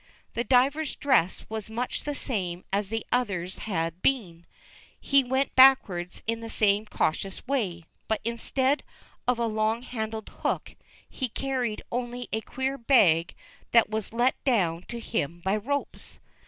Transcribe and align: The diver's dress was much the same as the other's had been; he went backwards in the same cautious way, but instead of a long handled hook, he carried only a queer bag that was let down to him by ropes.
The 0.33 0.43
diver's 0.43 0.95
dress 0.95 1.45
was 1.47 1.69
much 1.69 2.05
the 2.05 2.15
same 2.15 2.65
as 2.73 2.89
the 2.89 3.05
other's 3.11 3.59
had 3.59 4.01
been; 4.01 4.47
he 4.99 5.23
went 5.23 5.55
backwards 5.55 6.23
in 6.25 6.39
the 6.39 6.49
same 6.49 6.87
cautious 6.87 7.45
way, 7.45 7.85
but 8.07 8.19
instead 8.25 8.81
of 9.27 9.37
a 9.37 9.45
long 9.45 9.83
handled 9.83 10.29
hook, 10.41 10.73
he 11.07 11.29
carried 11.29 11.83
only 11.91 12.27
a 12.33 12.41
queer 12.41 12.79
bag 12.79 13.35
that 13.73 13.91
was 13.91 14.11
let 14.11 14.43
down 14.43 14.81
to 14.87 14.99
him 14.99 15.39
by 15.45 15.55
ropes. 15.55 16.17